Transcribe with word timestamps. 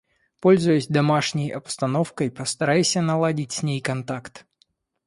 Пользуясь 0.39 0.87
домашней 0.87 1.51
обстановкой, 1.51 2.31
постарайся 2.31 3.03
наладить 3.03 3.51
с 3.51 3.61
ней 3.61 3.79
контакт. 3.81 4.47